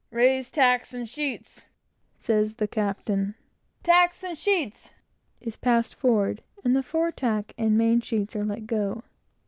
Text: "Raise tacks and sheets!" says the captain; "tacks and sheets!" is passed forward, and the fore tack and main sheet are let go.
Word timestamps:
"Raise 0.09 0.49
tacks 0.49 0.95
and 0.95 1.07
sheets!" 1.07 1.67
says 2.17 2.55
the 2.55 2.67
captain; 2.67 3.35
"tacks 3.83 4.23
and 4.23 4.35
sheets!" 4.35 4.89
is 5.39 5.57
passed 5.57 5.93
forward, 5.93 6.41
and 6.63 6.75
the 6.75 6.81
fore 6.81 7.11
tack 7.11 7.53
and 7.55 7.77
main 7.77 8.01
sheet 8.01 8.35
are 8.35 8.43
let 8.43 8.65
go. 8.65 9.03